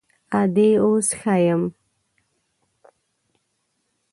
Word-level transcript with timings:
_ادې، 0.39 0.69
اوس 0.83 1.07
ښه 1.19 1.35
يم. 1.47 1.61